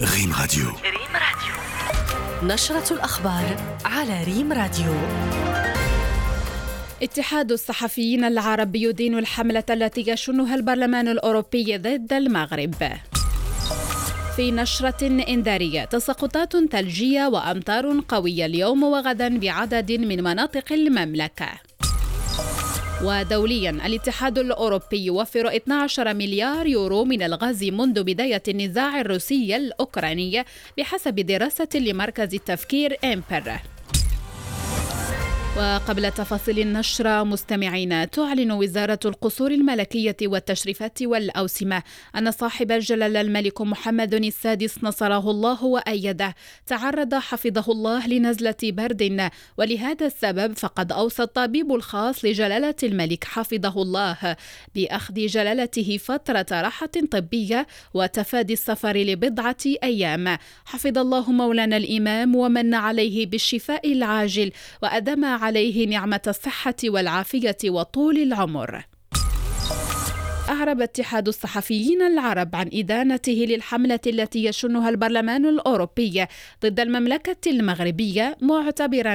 ريم 0.00 0.32
راديو. 0.40 0.66
ريم 0.68 1.14
راديو. 1.14 1.54
نشرة 2.54 2.92
الأخبار 2.94 3.56
على 3.84 4.24
ريم 4.24 4.52
راديو. 4.52 4.94
اتحاد 7.02 7.52
الصحفيين 7.52 8.24
العرب 8.24 8.76
يدين 8.76 9.18
الحملة 9.18 9.64
التي 9.70 10.04
يشنها 10.10 10.54
البرلمان 10.54 11.08
الأوروبي 11.08 11.78
ضد 11.78 12.12
المغرب. 12.12 12.74
في 14.36 14.50
نشرة 14.50 15.06
إنذارية 15.06 15.84
تساقطات 15.84 16.56
ثلجية 16.56 17.26
وأمطار 17.26 18.00
قوية 18.08 18.46
اليوم 18.46 18.82
وغدا 18.82 19.38
بعدد 19.38 19.92
من 19.92 20.24
مناطق 20.24 20.72
المملكة. 20.72 21.67
ودوليا 23.04 23.70
الاتحاد 23.70 24.38
الأوروبي 24.38 25.04
يوفر 25.04 25.56
12 25.56 26.14
مليار 26.14 26.66
يورو 26.66 27.04
من 27.04 27.22
الغاز 27.22 27.64
منذ 27.64 28.02
بداية 28.02 28.42
النزاع 28.48 29.00
الروسي 29.00 29.56
الأوكراني 29.56 30.44
بحسب 30.78 31.14
دراسة 31.14 31.68
لمركز 31.74 32.34
التفكير 32.34 32.96
إمبر. 33.04 33.60
وقبل 35.56 36.10
تفاصيل 36.10 36.58
النشرة 36.58 37.22
مستمعين 37.22 38.10
تعلن 38.10 38.52
وزارة 38.52 38.98
القصور 39.04 39.50
الملكية 39.50 40.16
والتشريفات 40.22 41.02
والأوسمة 41.02 41.82
أن 42.16 42.30
صاحب 42.30 42.72
الجلالة 42.72 43.20
الملك 43.20 43.60
محمد 43.60 44.14
السادس 44.14 44.84
نصره 44.84 45.30
الله 45.30 45.64
وأيده. 45.64 46.34
تعرض 46.66 47.14
حفظه 47.14 47.72
الله 47.72 48.06
لنزلة 48.06 48.56
برد. 48.62 49.30
ولهذا 49.58 50.06
السبب 50.06 50.56
فقد 50.56 50.92
أوصى 50.92 51.22
الطبيب 51.22 51.72
الخاص 51.72 52.24
لجلالة 52.24 52.74
الملك 52.82 53.24
حفظه 53.24 53.82
الله 53.82 54.36
بأخذ 54.74 55.14
جلالته 55.14 55.98
فترة 56.04 56.46
راحة 56.52 56.90
طبية 57.10 57.66
وتفادي 57.94 58.52
السفر 58.52 58.96
لبضعة 58.96 59.56
أيام. 59.82 60.38
حفظ 60.64 60.98
الله 60.98 61.32
مولانا 61.32 61.76
الإمام 61.76 62.36
ومن 62.36 62.74
عليه 62.74 63.26
بالشفاء 63.26 63.92
العاجل 63.92 64.52
وأدم 64.82 65.24
عليه 65.48 65.86
نعمة 65.86 66.20
الصحة 66.26 66.74
والعافية 66.84 67.56
وطول 67.64 68.18
العمر. 68.18 68.84
أعرب 70.48 70.80
اتحاد 70.80 71.28
الصحفيين 71.28 72.02
العرب 72.02 72.56
عن 72.56 72.70
إدانته 72.74 73.46
للحملة 73.48 74.00
التي 74.06 74.44
يشنها 74.44 74.88
البرلمان 74.88 75.46
الأوروبي 75.46 76.26
ضد 76.62 76.80
المملكة 76.80 77.50
المغربية 77.50 78.36
معتبرا 78.40 79.12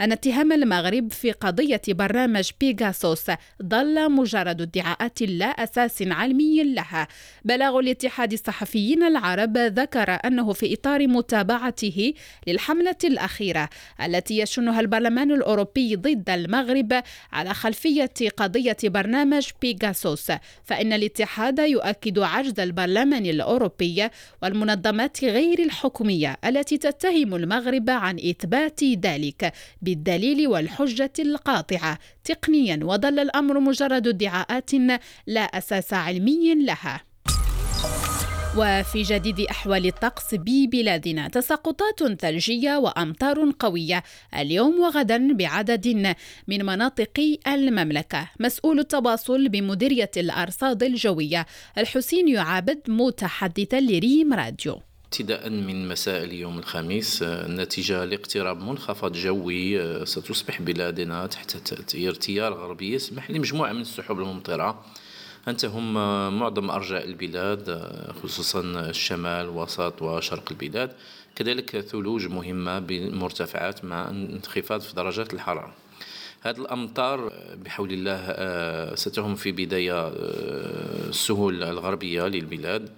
أن 0.00 0.12
اتهام 0.12 0.52
المغرب 0.52 1.12
في 1.12 1.32
قضية 1.32 1.80
برنامج 1.88 2.50
بيغاسوس 2.60 3.30
ظل 3.62 4.12
مجرد 4.12 4.60
ادعاءات 4.62 5.22
لا 5.22 5.46
أساس 5.46 6.02
علمي 6.02 6.62
لها. 6.64 7.08
بلاغ 7.44 7.78
الاتحاد 7.78 8.32
الصحفيين 8.32 9.02
العرب 9.02 9.58
ذكر 9.58 10.18
أنه 10.24 10.52
في 10.52 10.74
إطار 10.74 11.06
متابعته 11.06 12.14
للحملة 12.46 12.98
الأخيرة 13.04 13.68
التي 14.04 14.38
يشنها 14.38 14.80
البرلمان 14.80 15.30
الأوروبي 15.30 15.96
ضد 15.96 16.30
المغرب 16.30 17.02
على 17.32 17.54
خلفية 17.54 18.10
قضية 18.36 18.76
برنامج 18.84 19.48
بيغاسوس 19.62 20.30
فإن 20.74 20.92
الاتحاد 20.92 21.58
يؤكد 21.58 22.18
عجز 22.18 22.60
البرلمان 22.60 23.26
الأوروبي 23.26 24.08
والمنظمات 24.42 25.24
غير 25.24 25.58
الحكومية 25.58 26.36
التي 26.44 26.78
تتهم 26.78 27.34
المغرب 27.34 27.90
عن 27.90 28.16
إثبات 28.18 28.84
ذلك 28.84 29.52
بالدليل 29.82 30.48
والحجة 30.48 31.12
القاطعة. 31.18 31.98
تقنيا 32.24 32.80
وظل 32.82 33.18
الأمر 33.18 33.60
مجرد 33.60 34.08
ادعاءات 34.08 34.70
لا 35.26 35.40
أساس 35.40 35.92
علمي 35.92 36.54
لها. 36.54 37.13
وفي 38.58 39.02
جديد 39.02 39.40
أحوال 39.40 39.86
الطقس 39.86 40.34
ببلادنا 40.34 41.28
تساقطات 41.28 42.20
ثلجية 42.20 42.76
وأمطار 42.76 43.52
قوية 43.58 44.02
اليوم 44.34 44.80
وغدا 44.80 45.32
بعدد 45.32 46.14
من 46.48 46.66
مناطق 46.66 47.38
المملكة. 47.46 48.30
مسؤول 48.40 48.78
التواصل 48.78 49.48
بمديرية 49.48 50.10
الأرصاد 50.16 50.82
الجوية 50.82 51.46
الحسين 51.78 52.28
يعابد 52.28 52.80
متحدثا 52.88 53.80
لريم 53.80 54.32
راديو. 54.34 54.80
ابتداء 55.04 55.50
من 55.50 55.88
مساء 55.88 56.24
اليوم 56.24 56.58
الخميس 56.58 57.22
نتيجة 57.48 58.04
لاقتراب 58.04 58.60
منخفض 58.62 59.12
جوي 59.12 60.06
ستصبح 60.06 60.62
بلادنا 60.62 61.26
تحت 61.26 61.56
تأثير 61.56 62.14
تيار 62.14 62.52
غربي 62.52 62.94
يسمح 62.94 63.30
لمجموعة 63.30 63.72
من 63.72 63.80
السحب 63.80 64.18
الممطرة. 64.18 64.84
أن 65.48 65.56
تهم 65.56 65.94
معظم 66.38 66.70
أرجاء 66.70 67.04
البلاد 67.04 67.92
خصوصا 68.22 68.60
الشمال 68.60 69.48
وسط 69.48 70.02
وشرق 70.02 70.44
البلاد 70.50 70.92
كذلك 71.36 71.80
ثلوج 71.80 72.26
مهمة 72.26 72.78
بالمرتفعات 72.78 73.84
مع 73.84 74.08
انخفاض 74.08 74.80
في 74.80 74.94
درجات 74.94 75.34
الحرارة. 75.34 75.74
هذه 76.40 76.56
الأمطار 76.56 77.32
بحول 77.64 77.92
الله 77.92 78.94
ستهم 78.94 79.34
في 79.34 79.52
بداية 79.52 80.08
السهول 81.08 81.62
الغربية 81.62 82.22
للبلاد. 82.22 82.88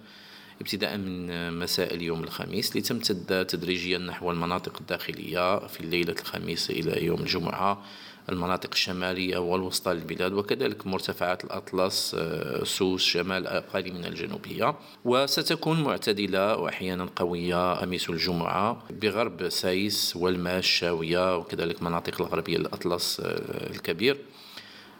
ابتداء 0.61 0.97
من 0.97 1.53
مساء 1.59 1.93
اليوم 1.93 2.23
الخميس 2.23 2.77
لتمتد 2.77 3.45
تدريجيا 3.45 3.97
نحو 3.97 4.31
المناطق 4.31 4.77
الداخلية 4.81 5.67
في 5.67 5.81
الليلة 5.81 6.15
الخميس 6.21 6.69
إلى 6.69 7.05
يوم 7.05 7.19
الجمعة 7.19 7.83
المناطق 8.29 8.69
الشمالية 8.73 9.37
والوسطى 9.37 9.93
للبلاد 9.93 10.33
وكذلك 10.33 10.87
مرتفعات 10.87 11.43
الأطلس 11.43 12.15
آه، 12.19 12.63
سوس 12.63 13.03
شمال 13.03 13.47
أقل 13.47 13.93
من 13.93 14.05
الجنوبية. 14.05 14.75
وستكون 15.05 15.83
معتدلة 15.83 16.57
وأحيانا 16.57 17.09
قوية 17.15 17.83
أميس 17.83 18.09
الجمعة 18.09 18.83
بغرب 19.01 19.49
سايس 19.49 20.15
والماس 20.15 20.63
الشاوية 20.63 21.37
وكذلك 21.37 21.83
مناطق 21.83 22.21
الغربية 22.21 22.57
الأطلس 22.57 23.19
آه، 23.19 23.71
الكبير. 23.71 24.17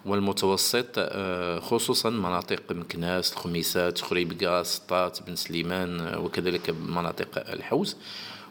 والمتوسط 0.06 0.86
آه، 0.98 1.60
خصوصا 1.60 2.10
مناطق 2.10 2.72
مكناس 2.72 3.34
الخميسات 3.34 4.02
خريبكا 4.02 4.64
سطات 4.64 5.20
بن 5.28 5.36
سليمان 5.36 6.16
وكذلك 6.18 6.70
مناطق 6.70 7.50
الحوز. 7.50 7.98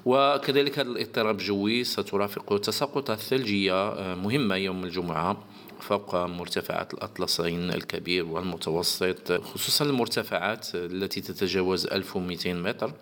وكذلك 0.04 0.78
هذا 0.78 0.88
الاضطراب 0.88 1.40
الجوي 1.40 1.84
سترافقه 1.84 2.58
تساقطات 2.58 3.18
ثلجية 3.18 3.88
آه، 3.88 4.14
مهمة 4.14 4.54
يوم 4.56 4.84
الجمعة 4.84 5.36
فوق 5.80 6.14
مرتفعات 6.14 6.94
الأطلسين 6.94 7.70
الكبير 7.70 8.26
والمتوسط 8.26 9.32
خصوصا 9.32 9.84
المرتفعات 9.84 10.74
التي 10.74 11.20
تتجاوز 11.20 11.86
1200 11.86 12.52
متر. 12.52 12.92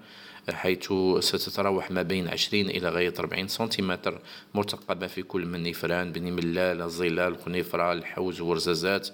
حيث 0.53 0.93
ستتراوح 1.19 1.91
ما 1.91 2.03
بين 2.03 2.28
20 2.28 2.71
إلى 2.71 2.88
غاية 2.88 3.15
40 3.19 3.49
سنتيمتر 3.49 4.21
مرتقبة 4.55 5.06
في 5.06 5.22
كل 5.22 5.47
من 5.47 5.62
نفران 5.62 6.12
بني 6.12 6.31
ملال 6.31 6.82
الظلال 6.82 7.37
قنيفرة 7.37 7.93
الحوز 7.93 8.41
ورزازات 8.41 9.09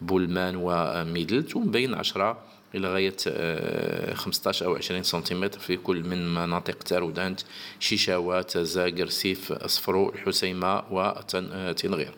بولمان 0.00 0.56
وميدلت 0.56 1.56
وبين 1.56 1.94
10 1.94 2.38
إلى 2.74 2.88
غاية 2.88 3.16
15 4.14 4.64
آه، 4.64 4.68
أو 4.68 4.76
20 4.76 5.02
سنتيمتر 5.02 5.58
في 5.58 5.76
كل 5.76 6.02
من 6.02 6.34
مناطق 6.34 6.78
تارودانت 6.78 7.40
شيشاوات 7.80 8.58
زاقر 8.58 9.06
سيف 9.06 9.52
أصفرو 9.52 10.08
الحسيمة 10.08 10.82
وتنغير 10.90 12.14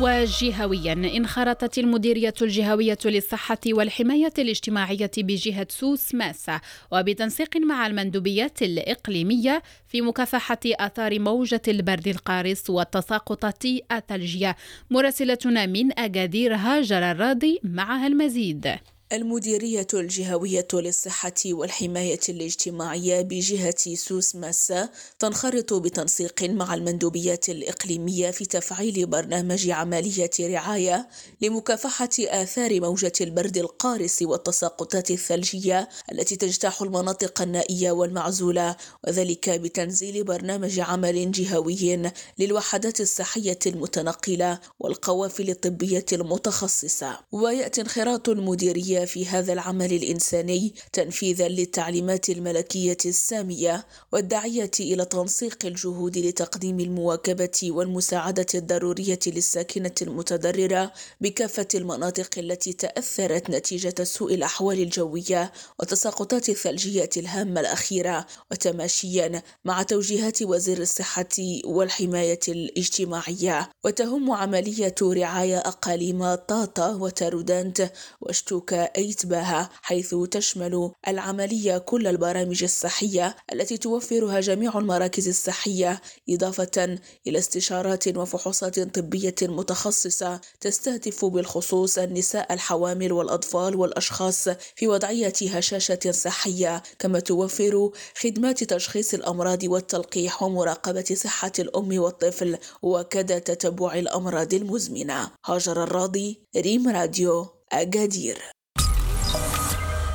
وجهويا. 0.00 0.92
انخرطت 0.92 1.78
المديرية 1.78 2.34
الجهوية 2.42 2.98
للصحة 3.04 3.58
والحماية 3.66 4.32
الاجتماعية 4.38 5.10
بجهة 5.18 5.66
سوس 5.70 6.14
ماسة 6.14 6.60
وبتنسيق 6.92 7.56
مع 7.56 7.86
المندوبيات 7.86 8.62
الإقليمية 8.62 9.62
في 9.88 10.00
مكافحة 10.00 10.58
آثار 10.66 11.18
موجة 11.18 11.62
البرد 11.68 12.08
القارس 12.08 12.70
والتساقطات 12.70 13.64
الثلجية 13.92 14.56
مراسلتنا 14.90 15.66
من 15.66 15.98
أكادير 15.98 16.54
هاجر 16.54 17.10
الراضي 17.10 17.60
معها 17.62 18.06
المزيد. 18.06 18.78
المديرية 19.14 19.86
الجهوية 19.94 20.68
للصحة 20.72 21.32
والحماية 21.46 22.20
الاجتماعية 22.28 23.20
بجهة 23.22 23.94
سوس 23.94 24.36
ماسا 24.36 24.88
تنخرط 25.18 25.74
بتنسيق 25.74 26.42
مع 26.42 26.74
المندوبيات 26.74 27.48
الإقليمية 27.48 28.30
في 28.30 28.44
تفعيل 28.44 29.06
برنامج 29.06 29.70
عملية 29.70 30.30
رعاية 30.40 31.08
لمكافحة 31.40 32.08
آثار 32.20 32.80
موجة 32.80 33.12
البرد 33.20 33.56
القارس 33.56 34.22
والتساقطات 34.22 35.10
الثلجية 35.10 35.88
التي 36.12 36.36
تجتاح 36.36 36.82
المناطق 36.82 37.42
النائية 37.42 37.90
والمعزولة 37.90 38.76
وذلك 39.06 39.50
بتنزيل 39.50 40.24
برنامج 40.24 40.80
عمل 40.80 41.32
جهوي 41.32 42.12
للوحدات 42.38 43.00
الصحية 43.00 43.58
المتنقلة 43.66 44.58
والقوافل 44.80 45.50
الطبية 45.50 46.06
المتخصصة. 46.12 47.18
ويأتي 47.32 47.80
انخراط 47.80 48.28
المديرية 48.28 49.03
في 49.04 49.26
هذا 49.26 49.52
العمل 49.52 49.92
الإنساني 49.92 50.74
تنفيذا 50.92 51.48
للتعليمات 51.48 52.30
الملكية 52.30 52.96
السامية 53.06 53.86
والداعية 54.12 54.70
إلى 54.80 55.04
تنسيق 55.04 55.58
الجهود 55.64 56.18
لتقديم 56.18 56.80
المواكبة 56.80 57.60
والمساعدة 57.62 58.46
الضرورية 58.54 59.18
للساكنة 59.26 59.94
المتضررة 60.02 60.92
بكافة 61.20 61.68
المناطق 61.74 62.38
التي 62.38 62.72
تأثرت 62.72 63.50
نتيجة 63.50 64.04
سوء 64.04 64.34
الأحوال 64.34 64.80
الجوية 64.80 65.52
وتساقطات 65.80 66.48
الثلجية 66.48 67.10
الهامة 67.16 67.60
الأخيرة 67.60 68.26
وتماشيا 68.50 69.42
مع 69.64 69.82
توجيهات 69.82 70.42
وزير 70.42 70.78
الصحة 70.78 71.24
والحماية 71.64 72.40
الاجتماعية 72.48 73.70
وتهم 73.84 74.30
عملية 74.30 74.94
رعاية 75.02 75.58
أقاليم 75.58 76.34
طاطا 76.34 76.94
وتارودانت 76.94 77.92
واشتوكا 78.20 78.93
أيتباها 78.96 79.70
حيث 79.82 80.14
تشمل 80.30 80.90
العملية 81.08 81.78
كل 81.78 82.06
البرامج 82.06 82.62
الصحية 82.62 83.36
التي 83.52 83.76
توفرها 83.76 84.40
جميع 84.40 84.78
المراكز 84.78 85.28
الصحية 85.28 86.00
إضافة 86.30 86.98
إلى 87.26 87.38
استشارات 87.38 88.16
وفحوصات 88.16 88.80
طبية 88.80 89.34
متخصصة 89.42 90.40
تستهدف 90.60 91.24
بالخصوص 91.24 91.98
النساء 91.98 92.52
الحوامل 92.52 93.12
والأطفال 93.12 93.76
والأشخاص 93.76 94.48
في 94.76 94.88
وضعية 94.88 95.32
هشاشة 95.42 96.10
صحية 96.10 96.82
كما 96.98 97.20
توفر 97.20 97.90
خدمات 98.20 98.64
تشخيص 98.64 99.14
الأمراض 99.14 99.64
والتلقيح 99.64 100.42
ومراقبة 100.42 101.04
صحة 101.14 101.52
الأم 101.58 101.98
والطفل 101.98 102.58
وكذا 102.82 103.38
تتبع 103.38 103.94
الأمراض 103.94 104.54
المزمنة. 104.54 105.30
هاجر 105.46 105.82
الراضي 105.82 106.40
ريم 106.56 106.88
راديو 106.88 107.46
أجادير 107.72 108.53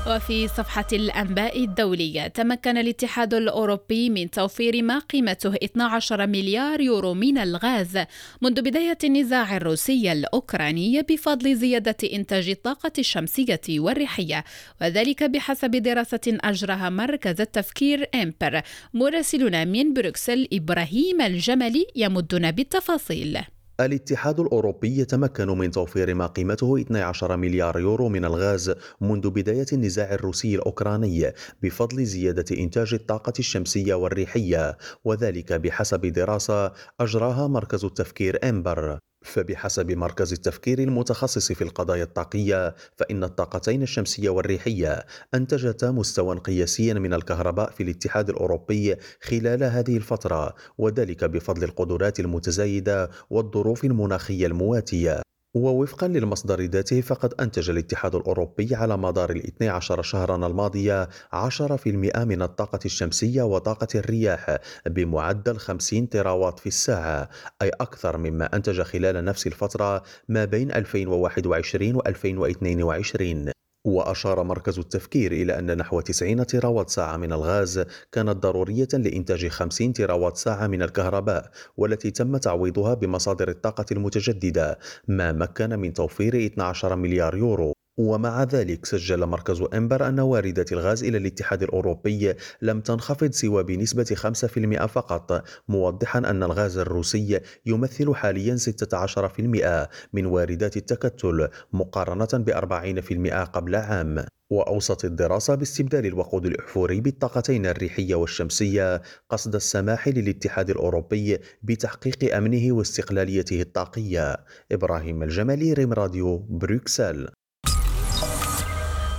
وفي 0.10 0.48
صفحة 0.48 0.88
الأنباء 0.94 1.64
الدولية. 1.64 2.28
تمكن 2.28 2.78
الاتحاد 2.78 3.34
الأوروبي 3.34 4.10
من 4.10 4.32
توفير 4.32 4.84
ما 4.84 5.00
قيمته 5.00 5.56
12 5.64 6.28
مليار 6.28 6.82
يورو 6.82 7.14
من 7.14 7.38
الغاز 7.38 7.98
منذ 8.42 8.62
بداية 8.62 8.98
النزاع 9.04 9.58
الروسي 9.58 10.12
الأوكراني 10.12 11.02
بفضل 11.02 11.56
زيادة 11.56 11.96
إنتاج 12.14 12.50
الطاقة 12.50 12.92
الشمسية 13.00 13.62
والريحية 13.70 14.44
وذلك 14.82 15.24
بحسب 15.24 15.72
دراسة 15.72 16.38
أجراها 16.44 16.90
مركز 16.90 17.42
التفكير 17.42 18.10
إمبر. 18.16 18.62
مراسلنا 18.94 19.66
من 19.66 19.94
بروكسل 19.94 20.48
إبراهيم 20.54 21.22
الجملي 21.22 21.86
يمدنا 21.96 22.52
بالتفاصيل. 22.52 23.40
الاتحاد 23.80 24.40
الأوروبي 24.40 25.00
يتمكن 25.00 25.48
من 25.48 25.72
توفير 25.72 26.14
ما 26.14 26.28
قيمته 26.28 26.82
12 26.82 27.38
مليار 27.38 27.80
يورو 27.80 28.10
من 28.10 28.26
الغاز 28.26 28.76
منذ 29.02 29.30
بداية 29.30 29.66
النزاع 29.74 30.14
الروسي 30.14 30.56
الأوكراني 30.56 31.34
بفضل 31.64 32.06
زيادة 32.06 32.58
إنتاج 32.58 32.94
الطاقة 32.94 33.34
الشمسية 33.40 33.94
والريحية 33.94 34.78
وذلك 35.04 35.54
بحسب 35.54 36.06
دراسة 36.06 36.72
أجراها 37.00 37.48
مركز 37.48 37.86
التفكير 37.86 38.50
إمبر 38.50 39.00
فبحسب 39.22 39.92
مركز 39.92 40.34
التفكير 40.34 40.80
المتخصص 40.80 41.52
في 41.52 41.64
القضايا 41.64 42.04
الطاقية 42.04 42.76
فإن 42.96 43.24
الطاقتين 43.24 43.84
الشمسية 43.84 44.30
والريحية 44.30 45.06
أنتجتا 45.34 45.92
مستوى 45.92 46.38
قياسيا 46.38 46.94
من 46.94 47.14
الكهرباء 47.14 47.72
في 47.72 47.84
الاتحاد 47.84 48.30
الأوروبي 48.30 48.96
خلال 49.22 49.64
هذه 49.64 49.98
الفترة 49.98 50.56
وذلك 50.78 51.24
بفضل 51.24 51.64
القدرات 51.64 52.20
المتزايدة 52.20 53.10
والظروف 53.30 53.86
المناخية 53.86 54.46
المواتية. 54.48 55.22
ووفقا 55.54 56.08
للمصدر 56.08 56.62
ذاته 56.62 57.02
فقد 57.02 57.34
أنتج 57.42 57.70
الاتحاد 57.70 58.16
الأوروبي 58.16 58.76
على 58.76 58.98
مدار 58.98 59.30
ال 59.30 59.48
12 59.48 60.02
شهرا 60.02 60.48
الماضية 60.48 61.10
10% 61.34 61.88
من 62.18 62.42
الطاقة 62.42 62.80
الشمسية 62.86 63.44
وطاقة 63.44 63.88
الرياح 63.96 64.58
بمعدل 64.86 65.58
50 65.58 66.10
تراوات 66.10 66.60
في 66.60 66.68
الساعة 66.68 67.30
أي 67.62 67.70
أكثر 67.70 68.18
مما 68.18 68.56
أنتج 68.56 68.82
خلال 68.82 69.26
نفس 69.26 69.48
الفترة 69.48 70.04
ما 70.28 70.46
بين 70.46 70.72
2021 70.72 71.96
و 71.96 72.02
2022 72.08 73.59
وأشار 73.86 74.44
مركز 74.44 74.80
التفكير 74.80 75.32
إلى 75.32 75.60
أن 75.60 75.78
نحو 75.78 76.02
90 76.02 76.46
تراوات 76.46 76.90
ساعة 76.90 77.18
من 77.18 77.34
الغاز 77.34 77.86
كانت 78.12 78.38
ضرورية 78.38 78.88
لإنتاج 78.94 79.48
50 79.48 79.94
تراوات 79.94 80.38
ساعة 80.38 80.68
من 80.68 80.82
الكهرباء 80.82 81.52
والتي 81.78 82.12
تم 82.12 82.38
تعويضها 82.38 82.94
بمصادر 82.94 83.50
الطاقة 83.50 83.86
المتجددة 83.92 84.80
ما 85.08 85.32
مكن 85.32 85.80
من 85.80 85.94
توفير 85.94 86.46
12 86.46 86.96
مليار 86.96 87.38
يورو. 87.38 87.79
ومع 88.00 88.44
ذلك 88.44 88.86
سجل 88.86 89.26
مركز 89.26 89.64
إمبر 89.74 90.08
أن 90.08 90.20
واردات 90.20 90.72
الغاز 90.72 91.04
إلى 91.04 91.18
الاتحاد 91.18 91.64
الأوروبي 91.64 92.34
لم 92.62 92.82
تنخفض 92.82 93.32
سوى 93.32 93.64
بنسبة 93.64 94.04
5% 94.04 94.86
فقط 94.86 95.44
موضحا 95.68 96.20
أن 96.20 96.44
الغاز 96.44 96.78
الروسي 96.78 97.40
يمثل 97.66 98.16
حاليا 98.16 98.58
16% 98.58 99.88
من 100.14 100.26
واردات 100.26 100.78
التكتل 100.78 101.48
مقارنة 101.74 102.28
ب 102.34 102.50
40% 102.50 103.44
قبل 103.44 103.76
عام. 103.76 104.26
وأوصت 104.52 105.06
الدراسة 105.06 105.56
باستبدال 105.56 106.06
الوقود 106.06 106.46
الأحفوري 106.46 107.02
بالطاقتين 107.02 107.66
الريحية 107.66 108.16
والشمسية 108.16 109.02
قصد 109.30 109.56
السماح 109.56 110.08
للاتحاد 110.08 110.70
الأوروبي 110.70 111.38
بتحقيق 111.64 112.36
أمنه 112.36 112.72
واستقلاليته 112.74 113.62
الطاقية. 113.62 114.38
إبراهيم 114.72 115.24
الجمالي 115.24 115.74
ريم 115.74 115.94
راديو 115.94 116.38
بروكسل. 116.38 117.30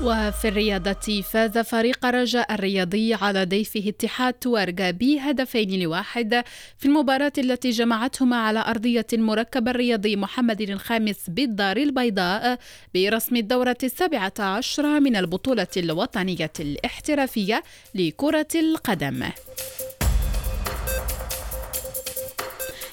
وفي 0.02 0.48
الرياضة 0.48 1.22
فاز 1.22 1.58
فريق 1.58 2.06
رجاء 2.06 2.54
الرياضي 2.54 3.14
على 3.14 3.44
ضيفه 3.44 3.84
اتحاد 3.88 4.34
توارجا 4.34 4.90
بهدفين 4.90 5.82
لواحد 5.82 6.44
في 6.78 6.86
المباراة 6.86 7.32
التي 7.38 7.70
جمعتهما 7.70 8.36
على 8.36 8.64
أرضية 8.66 9.06
المركب 9.12 9.68
الرياضي 9.68 10.16
محمد 10.16 10.60
الخامس 10.60 11.16
بالدار 11.30 11.76
البيضاء 11.76 12.58
برسم 12.94 13.36
الدورة 13.36 13.76
السابعة 13.82 14.32
عشرة 14.38 14.98
من 14.98 15.16
البطولة 15.16 15.66
الوطنية 15.76 16.52
الاحترافية 16.60 17.62
لكرة 17.94 18.48
القدم. 18.54 19.24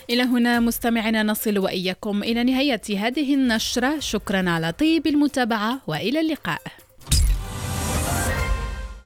إلى 0.10 0.24
هنا 0.24 0.60
مستمعنا 0.60 1.24
نصل 1.24 1.58
وإياكم 1.58 2.24
إلى 2.24 2.44
نهاية 2.44 2.82
هذه 2.90 3.34
النشرة 3.36 4.00
شكرا 4.00 4.50
على 4.50 4.72
طيب 4.72 5.08
المتابعة 5.08 5.82
وإلى 5.88 6.20
اللقاء 6.20 6.62